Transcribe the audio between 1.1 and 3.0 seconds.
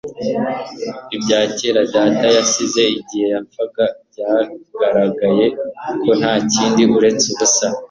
Ibya kera data yasize